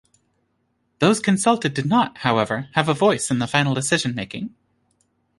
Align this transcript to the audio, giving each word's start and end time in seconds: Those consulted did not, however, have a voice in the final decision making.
Those 0.97 1.19
consulted 1.19 1.75
did 1.75 1.85
not, 1.85 2.17
however, 2.17 2.69
have 2.73 2.89
a 2.89 2.93
voice 2.95 3.29
in 3.29 3.37
the 3.37 3.45
final 3.45 3.75
decision 3.75 4.15
making. 4.15 4.55